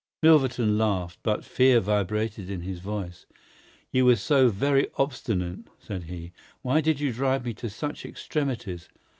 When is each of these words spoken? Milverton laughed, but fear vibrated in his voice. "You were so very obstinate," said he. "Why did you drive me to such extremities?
Milverton 0.23 0.79
laughed, 0.79 1.19
but 1.21 1.45
fear 1.45 1.79
vibrated 1.79 2.49
in 2.49 2.61
his 2.61 2.79
voice. 2.79 3.27
"You 3.91 4.05
were 4.07 4.15
so 4.15 4.49
very 4.49 4.87
obstinate," 4.97 5.67
said 5.77 6.05
he. 6.05 6.31
"Why 6.63 6.81
did 6.81 6.99
you 6.99 7.13
drive 7.13 7.45
me 7.45 7.53
to 7.53 7.69
such 7.69 8.03
extremities? 8.03 8.89